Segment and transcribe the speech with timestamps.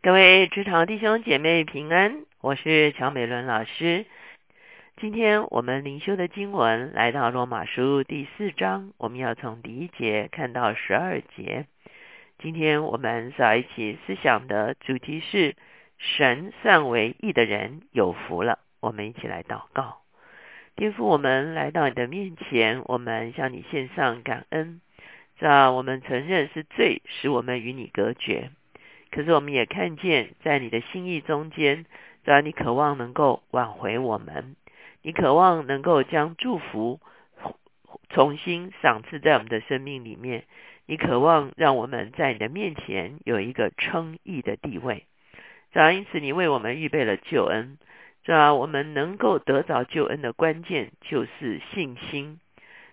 [0.00, 4.06] 各位职场弟兄姐妹平安，我是乔美伦老师。
[5.00, 11.66] 今天我们灵修的经文来到罗马书第四章，我们要从第一节看到十二节。
[12.38, 15.56] 今天我们要一起思想的主题是
[15.98, 18.60] 神算为义的人有福了。
[18.78, 20.02] 我们一起来祷告，
[20.76, 24.80] 天父，我们来到你的面前，我们向你献上感恩。
[25.40, 28.52] 这我们承认是罪，使我们与你隔绝。
[29.10, 31.86] 可是我们也看见，在你的心意中间，
[32.24, 34.56] 只要你渴望能够挽回我们，
[35.02, 37.00] 你渴望能够将祝福
[38.10, 40.44] 重新赏赐在我们的生命里面，
[40.86, 45.06] 你渴望让我们在你的面前有一个称义的地位。
[45.72, 47.78] 主要因此，你为我们预备了救恩。
[48.24, 52.40] 主要我们能够得着救恩的关键就是信心。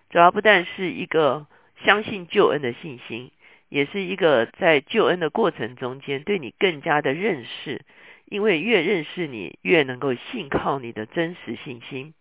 [0.08, 1.46] 主要不但是一个
[1.84, 3.30] 相信救恩的信心。
[3.68, 7.82] 也是一个在救恩的过程中间对你更加的认识，
[8.24, 12.14] 因为越认识你，越能够信靠你的真实信心。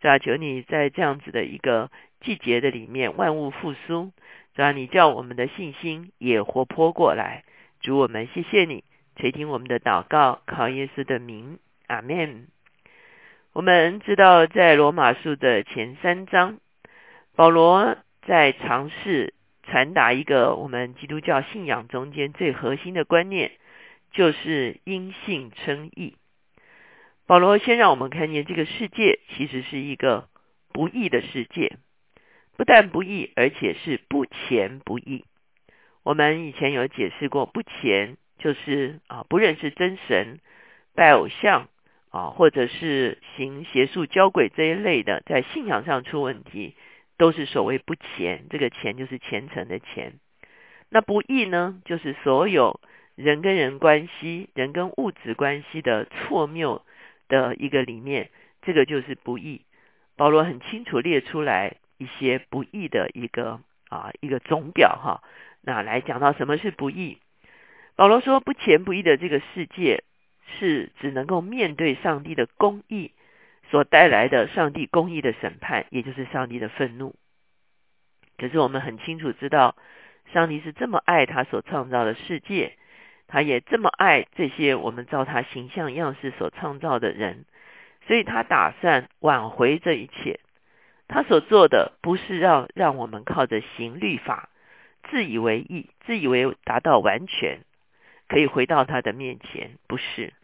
[0.00, 1.90] 主要求你在这样子的一个
[2.20, 4.12] 季节的里面，万物复苏，
[4.54, 7.44] 主要你叫我们的信心也活泼过来。
[7.80, 8.84] 主我们谢谢你
[9.16, 12.46] 垂听我们的祷告，靠耶稣的名，阿门。
[13.52, 16.58] 我们知道在罗马书的前三章，
[17.36, 17.96] 保罗
[18.26, 19.34] 在尝试。
[19.62, 23.52] 传达一个我们基督教信仰中间最核心的观念，
[24.12, 26.16] 就是因信称义。
[27.26, 30.28] 保罗先让我们看见这个世界其实是一个
[30.72, 31.78] 不义的世界，
[32.56, 35.24] 不但不义，而且是不虔不义。
[36.02, 40.40] 我们以前有解释过，不虔就是啊不认识真神、
[40.94, 41.68] 拜偶像
[42.10, 46.74] 啊，或者是行邪术、交鬼这一类的，在信仰上出问题。
[47.22, 50.14] 都是所谓不虔，这个虔就是虔诚的虔。
[50.88, 52.80] 那不义呢，就是所有
[53.14, 56.84] 人跟人关系、人跟物质关系的错谬
[57.28, 58.30] 的一个理念，
[58.62, 59.60] 这个就是不义。
[60.16, 65.22] 保罗很清楚列出来一些不义的一个啊一个总表哈。
[65.60, 67.18] 那来讲到什么是不义，
[67.94, 70.02] 保罗说不虔不义的这个世界
[70.58, 73.12] 是只能够面对上帝的公义。
[73.72, 77.14] 所带来的上帝公义的审判，也就是上帝的愤怒。
[78.36, 79.76] 可是我们很清楚知道，
[80.30, 82.76] 上帝是这么爱他所创造的世界，
[83.28, 87.46] 他也这么爱这些我们照他形象样式所创造的人，
[88.06, 90.40] 所以他打算挽回这一切。
[91.08, 94.50] 他所做的不是让让我们靠着行律法，
[95.08, 97.60] 自以为意，自以为达到完全，
[98.28, 100.34] 可以回到他的面前，不是。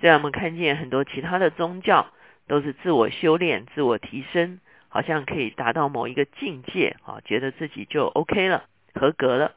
[0.00, 2.08] 虽然我们看见很多其他的宗教。
[2.46, 9.52] 都是自我修炼、自我提升，好像可以达到某一个境界，啊，觉得自己就 OK 了、合格了。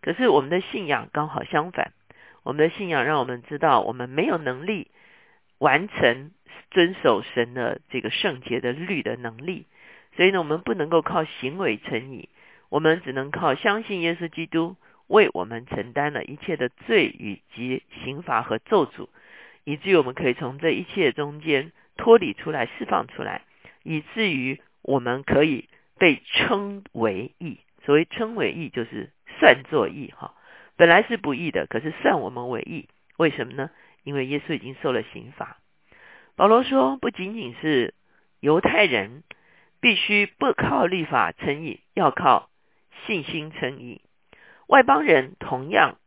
[0.00, 1.92] 可是我们的信仰刚好相反，
[2.42, 4.90] 我们的信仰让我们知道，我们没有能力
[5.58, 6.30] 完成
[6.70, 9.66] 遵守神的这个圣洁的律的能力，
[10.16, 12.28] 所以呢，我们不能够靠行为成义，
[12.70, 14.76] 我们只能靠相信耶稣基督
[15.06, 19.08] 为我们承担了一切的罪与及刑罚和咒诅，
[19.64, 21.70] 以至于我们可以从这一切中间。
[21.96, 23.42] 脱离出来，释放出来，
[23.82, 27.58] 以至于我们可以被称为义。
[27.84, 30.34] 所谓称为义，就是算作义哈。
[30.76, 32.88] 本来是不义的，可是算我们为义。
[33.16, 33.70] 为什么呢？
[34.04, 35.58] 因为耶稣已经受了刑罚。
[36.34, 37.94] 保罗说，不仅仅是
[38.40, 39.22] 犹太人
[39.80, 42.50] 必须不靠律法称义，要靠
[43.06, 44.00] 信心称义。
[44.66, 45.98] 外邦人同样，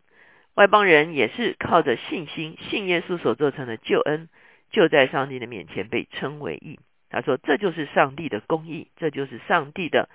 [0.55, 4.29] 外邦人也是靠着信心，信耶稣所做成的救恩。
[4.75, 6.77] 就在上帝的面前被称为义。
[7.09, 10.09] 他说：“这就是上帝的公义，这就是上帝的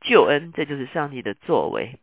[0.00, 2.00] 救恩，这就是上帝的作为。”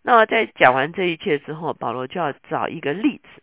[0.00, 3.42] 那么在讲完这一切之后，保罗就要找一个例子，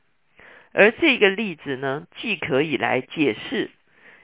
[0.73, 3.69] 而这个例子呢，既可以来解释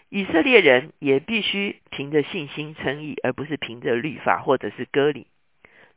[0.09, 5.27] 以色列人也必须凭着信心称义，而不是凭着律法或者是割礼。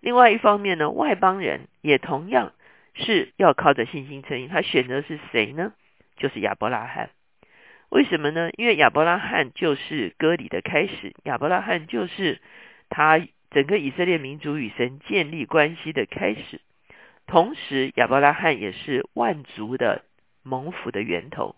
[0.01, 2.53] 另外一方面呢，外邦人也同样
[2.93, 4.49] 是要靠着信心称义。
[4.49, 5.73] 他选择是谁呢？
[6.17, 7.09] 就是亚伯拉罕。
[7.91, 8.51] 为什么呢？
[8.57, 12.41] 因为亚伯拉罕就是割礼的开始，亚伯拉罕就是
[12.89, 13.21] 他
[13.51, 16.61] 整个以色列民族与神建立关系的开始。
[17.27, 20.05] 同时，亚伯拉罕也是万族的
[20.43, 21.57] 蒙福的源头，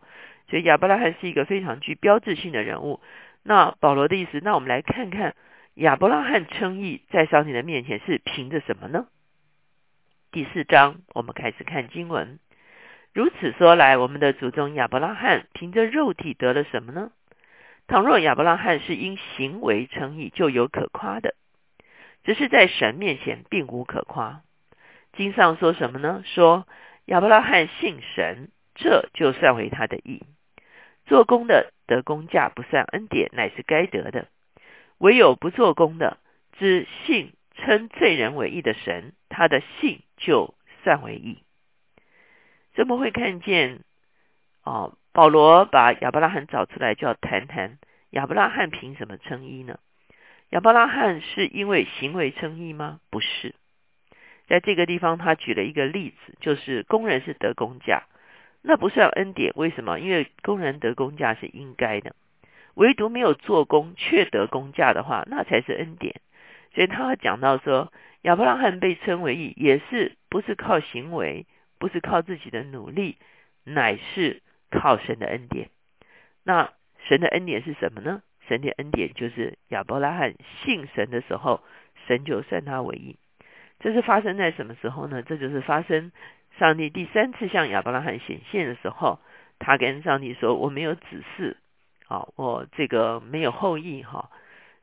[0.48, 3.00] 所以亚伯拉罕是一个非常具标志性的人物。
[3.42, 5.34] 那保罗的意思，那我们来看看
[5.74, 9.06] 亚伯拉罕称义在上帝的面前是凭着什么呢？
[10.30, 12.38] 第四章，我们开始看经文。
[13.14, 17.12] 如此说来，我们的祖宗亚伯拉罕凭着肉体得了什么呢？
[17.86, 21.34] 倘若亚伯拉罕是因行为称义，就有可夸的；
[22.24, 24.40] 只是在神面前并无可夸。
[25.12, 26.22] 经上说什么呢？
[26.24, 26.66] 说
[27.04, 30.22] 亚伯拉罕信神，这就算为他的义。
[31.04, 34.24] 做工的得工价不算恩典，乃是该得的；
[34.96, 36.16] 唯有不做工的，
[36.56, 41.42] 只信称罪人为义的神，他的信就算为义。
[42.74, 43.80] 怎么会看见？
[44.64, 47.78] 哦，保罗把亚伯拉罕找出来，就要谈谈
[48.10, 49.78] 亚伯拉罕凭什么称义呢？
[50.50, 53.00] 亚伯拉罕是因为行为称义吗？
[53.10, 53.54] 不是。
[54.48, 58.04] 在这个地方，他举了一个例子，就是工人是得工价，
[58.60, 59.52] 那不算恩典。
[59.56, 59.98] 为什么？
[59.98, 62.14] 因为工人得工价是应该的，
[62.74, 66.20] 唯独没有做工却得工价的话，那才是恩典。
[66.74, 67.92] 所以他讲到说，
[68.22, 71.46] 亚伯拉罕被称为义，也是不是靠行为，
[71.82, 73.18] 不是靠自己的努力，
[73.64, 74.40] 乃是
[74.70, 75.68] 靠神的恩典。
[76.44, 76.72] 那
[77.08, 78.22] 神的恩典是什么呢？
[78.46, 81.60] 神的恩典就是亚伯拉罕信神的时候，
[82.06, 83.16] 神就算他为义。
[83.80, 85.22] 这是发生在什么时候呢？
[85.22, 86.12] 这就是发生
[86.56, 89.18] 上帝第三次向亚伯拉罕显现的时候，
[89.58, 91.02] 他跟上帝说：“我没有子
[91.36, 91.56] 嗣，
[92.06, 94.30] 啊，我这个没有后裔。”哈，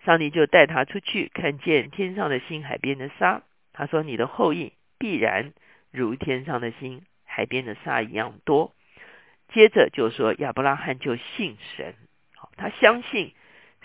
[0.04, 3.44] 上帝就带他出去，看见天上的星、海边的沙。
[3.72, 5.54] 他说：“你的后裔必然
[5.92, 8.74] 如天上的星、海边的沙一样多。”
[9.52, 11.96] 接着就说亚伯拉罕就信神，
[12.56, 13.34] 他相信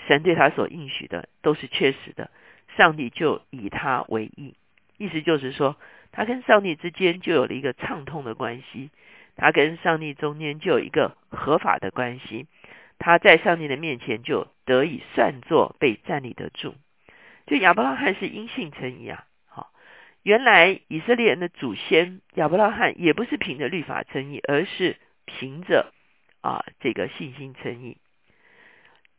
[0.06, 2.30] 神对他所应许的都是确实的，
[2.76, 4.56] 上帝就以他为义。
[4.98, 5.76] 意思就是说，
[6.12, 8.90] 他跟上帝之间就有了一个畅通的关系，
[9.36, 12.46] 他跟上帝中间就有一个合法的关系，
[12.98, 16.74] 他在上帝的面前就得以算作被站立得住。
[17.46, 19.24] 就亚伯拉罕是因信称义啊，
[20.24, 25.92] 原来以色列人的祖先亚伯拉罕也不是凭着律法称义，而是凭着
[26.40, 27.98] 啊这个信心称义。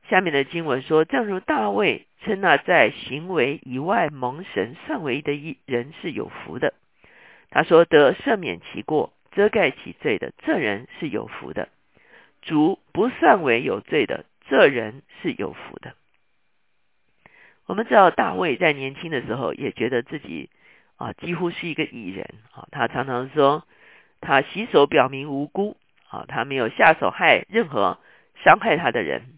[0.10, 6.74] 下面的经文说，正如大卫称那在行为以外蒙神算为的一人是有福的。
[7.51, 11.69] 他说得赦免其过、遮盖其罪的这人是有福的。
[12.42, 15.94] 主不算为有罪的这人是有福的。
[17.68, 20.50] 我们知道大卫在年轻的时候也觉得自己
[20.97, 23.68] 啊几乎是一个艺人啊，他常常说
[24.21, 25.77] 他洗手表明无辜
[26.09, 28.00] 啊，他没有下手害任何
[28.44, 29.38] 伤害他的人。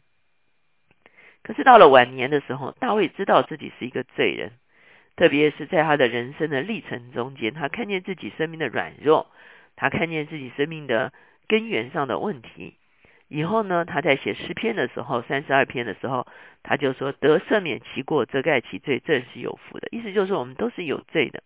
[1.44, 4.52] 可是到了晚年的时候，大卫知道自己是一个罪人，
[5.16, 9.32] 特别是在他的人生的历程中间，他看见自己生命的软弱，
[9.76, 11.14] 他看见自己生命的
[11.48, 12.76] 根源上的问题。
[13.30, 16.28] 以后呢，他在写诗篇的时候，三十二篇的时候，
[16.64, 21.44] 他就说：“得赦免其过，遮盖其罪，正是有福的。”意思就是我们都是有罪的，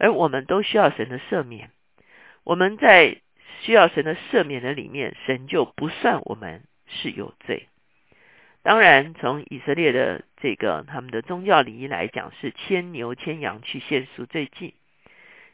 [0.00, 1.70] 而我们都需要神的赦免。
[2.42, 3.18] 我们在
[3.60, 7.68] 需要神的赦免的里面，神就不算我们是有罪。
[8.62, 14.74] 当然，从以色列的这个他们的宗教礼仪来讲，是牵牛牵羊去献赎罪祭。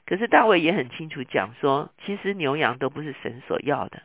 [0.06, 4.02] 可是大卫也很清楚讲说，其实牛羊都不是神所要的，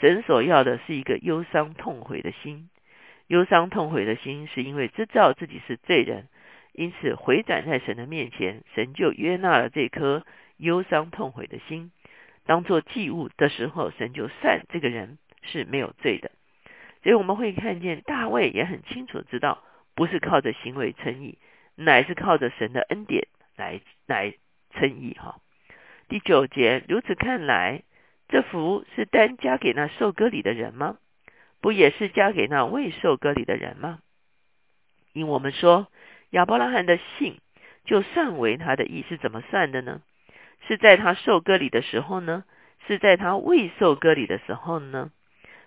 [0.00, 2.70] 神所要的是一个忧伤痛悔的心。
[3.26, 6.28] 忧伤痛悔的心，是因为知道自己是罪人，
[6.74, 10.26] 因此回转在神的面前，神就约纳了这颗
[10.56, 11.92] 忧伤痛悔的心，
[12.46, 16.32] 当做祭物的时候，神就算这个人是没有罪的。
[17.04, 19.62] 所以我们会看见大卫也很清楚知道，
[19.94, 21.38] 不是靠着行为称义，
[21.76, 24.34] 乃是靠着神的恩典来来
[24.70, 25.14] 称义。
[25.14, 25.38] 哈，
[26.08, 27.84] 第九节，如此看来，
[28.28, 30.98] 这福是单加给那受割礼的人吗？
[31.60, 34.00] 不也是加给那未受割礼的人吗？
[35.12, 35.86] 因我们说
[36.34, 37.38] 亚伯拉罕的信
[37.84, 40.00] 就算为他的义，是怎么算的呢？
[40.66, 42.42] 是在他受割礼的时候呢？
[42.88, 45.12] 是在他未受割礼的时候呢？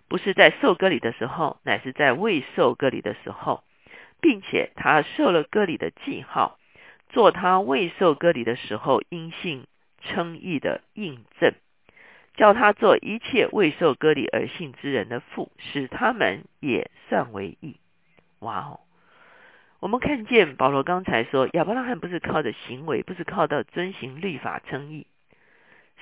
[0.10, 3.64] 不是在受割礼的时候，乃是在未受割礼的时候，
[4.20, 6.60] 并且他受了割礼的记号，
[7.08, 9.68] 做他未受割礼的时候因信
[10.02, 11.54] 称义的印证，
[12.36, 17.78] 叫他做一切未受割礼而信之人的父，使他们也算为义。
[18.40, 18.82] 哇哦！
[19.80, 25.06] 我们看见保罗刚才说，亚伯拉罕不是靠着行为，不是靠到遵行律法称义。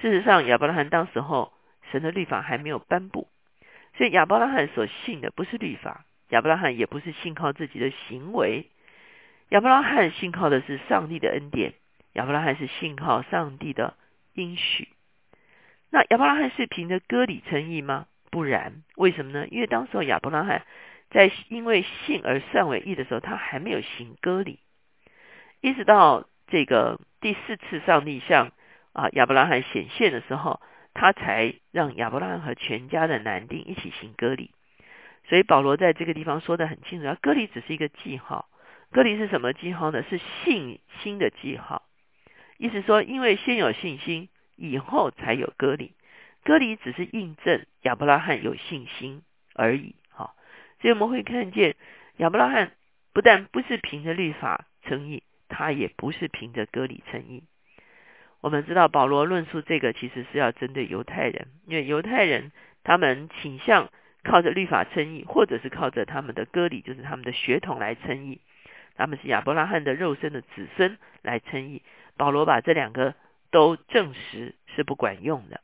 [0.02, 1.52] 事实上，亚伯拉罕当时候
[1.92, 3.28] 神的律法还没有颁布。
[3.98, 8.70] 所以亚伯拉罕所信的不是律法，亚伯拉罕也不是信靠自己的行为，
[9.50, 11.74] 亚伯拉罕信靠的是上帝的恩典，
[12.14, 13.96] 亚伯拉罕是信靠上帝的
[14.34, 14.88] 应许。
[15.90, 18.08] 那亚伯拉罕是凭着割礼称义吗？
[18.32, 19.48] 不然，为什么呢？
[19.48, 20.66] 因为当时候亚伯拉罕
[21.16, 24.60] 在因为信而算为义的时候，他还没有行割礼，
[25.62, 28.52] 一直到这个第四次上帝向
[28.92, 30.60] 啊亚伯拉罕显现的时候。
[30.98, 34.52] 他才让亚伯拉罕和全家的男丁一起行割礼，
[35.28, 38.48] 所以保罗在这个地方说的很清楚，割礼只是一个记号。
[38.94, 40.06] 割礼是什么记号呢？
[40.10, 41.84] 是信心的记号。
[42.58, 45.92] 意思说，因为先有信心，以后才有割礼，
[46.46, 49.22] 割礼只是印证亚伯拉罕有信心
[49.54, 49.96] 而已。
[50.86, 51.76] 所以我们会看见
[52.18, 52.74] 亚伯拉罕
[53.12, 57.42] 不但不是凭着律法称义，他也不是凭着割礼称义。
[58.40, 62.52] 我们知道保罗论述这个其实是要针对犹太人，因为犹太人
[62.84, 63.90] 他们倾向
[64.24, 68.42] 靠着律法称义，或者是靠着他们的割礼，就是他们的血统来称义。
[68.96, 71.82] 他们是亚伯拉罕的肉身的子孙来称义。
[72.16, 73.16] 保罗把这两个
[73.50, 75.62] 都证实是不管用的，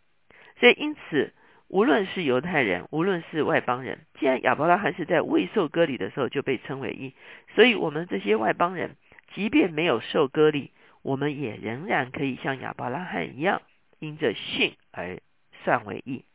[0.60, 1.32] 所以因此，
[1.72, 7.14] 无论是犹太人，无论是外邦人，既然亚伯拉罕是在未受割礼的时候就被称为义，
[7.56, 8.98] 所以我们这些外邦人，
[9.34, 13.62] 即便没有受割礼，我们也仍然可以像亚伯拉罕一样，
[14.00, 15.20] 因着信而
[15.64, 16.26] 算为义。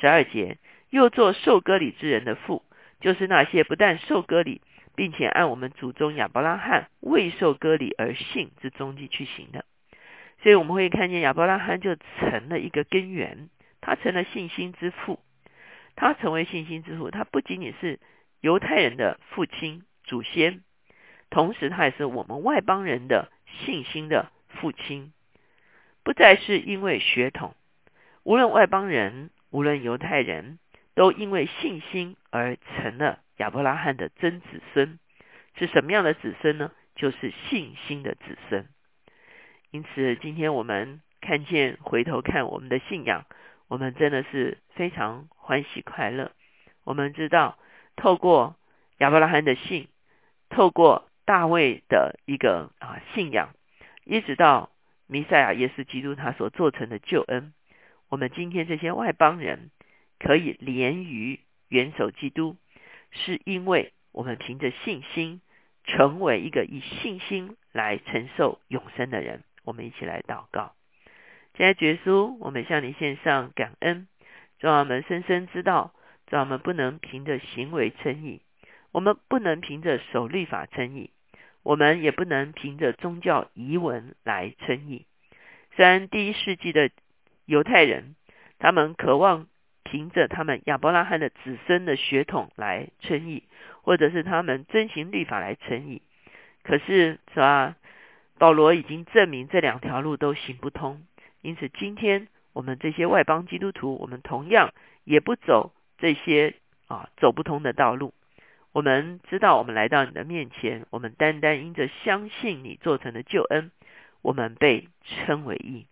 [0.00, 0.58] 十二节
[0.90, 2.64] 又做受割礼之人的父，
[3.00, 4.60] 就是那些不但受割礼。
[4.96, 9.64] 并且按我们祖宗亚伯拉罕未受割礼而信之踪迹去行的，
[10.40, 13.48] 所以我们会看见亚伯拉罕就成了一个根源，
[13.84, 15.20] 他成了信心之父，
[15.94, 18.00] 他成为信心之父，他不仅仅是
[18.40, 20.62] 犹太人的父亲祖先，
[21.28, 25.12] 同时他也是我们外邦人的信心的父亲，
[26.02, 27.54] 不再是因为血统，
[28.22, 30.58] 无论外邦人，无论犹太人
[30.94, 33.20] 都因为信心而成了。
[33.36, 34.98] 亚伯拉罕的真子孙
[35.58, 36.72] 是什么样的子孙呢？
[36.94, 38.66] 就是信心的子孙。
[39.70, 43.26] 因此，今天我们看见回头看我们的信仰，
[43.74, 46.30] 我们真的是非常欢喜快乐。
[46.84, 47.58] 我们知道，
[47.96, 48.54] 透过
[48.98, 49.88] 亚伯拉罕的信，
[50.48, 53.52] 透过大卫的一个啊信仰，
[54.04, 54.70] 一直到
[55.08, 57.52] 弥赛亚耶稣基督他所做成的救恩，
[58.08, 59.72] 我们今天这些外邦人
[60.20, 62.56] 可以连于元首基督。
[63.10, 65.40] 是因为我们凭着信心，
[65.82, 69.42] 成为一个以信心来承受永生的人。
[69.64, 70.76] 我们一起来祷告。
[71.56, 74.08] 现在绝书，我们向你献上感恩，
[74.58, 75.92] 让我们深深知道，
[76.28, 78.40] 让我们不能凭着行为称义，
[78.92, 81.10] 我们不能凭着守律法称义，
[81.62, 85.06] 我们也不能凭着宗教遗文来称义。
[85.76, 86.90] 虽然第一世纪的
[87.46, 88.16] 犹太人，
[88.58, 89.46] 他们渴望。
[89.86, 93.44] 凭着他们亚伯拉罕的子孙的血统来称义，
[93.82, 96.00] 或者是他们遵行律法来称义，
[96.62, 97.76] 可是是吧？
[98.38, 101.06] 保罗已经证明这两条路都行不通，
[101.44, 104.72] 因此今天我们这些外邦基督徒，我们同样
[105.04, 106.54] 也不走这些
[106.88, 108.14] 啊走不通的道路。
[108.72, 113.70] 我们知道，我们来到你的面前，我们单单因着相信你做成的救恩，
[114.22, 115.86] 我们被称为义，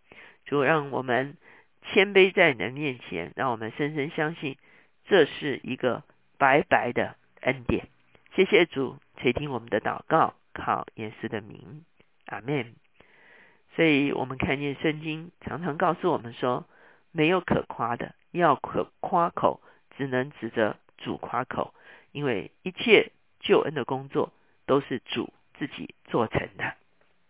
[0.45, 1.37] 就让我们。
[1.85, 4.57] 谦卑在你的面前，让我们深深相信，
[5.05, 6.05] 这是一个
[6.39, 7.89] 白白的恩典。
[8.37, 11.85] 谢谢主垂听我们的祷告，靠耶稣的名，
[12.27, 12.77] 阿门。
[13.75, 16.67] 所以，我们看见圣经常常告诉我们说，
[17.11, 19.61] 没有可夸的，要可夸口，
[19.97, 21.73] 只能指着主夸口，
[22.12, 24.33] 因为一切救恩的工作
[24.67, 26.75] 都是主自己做成的。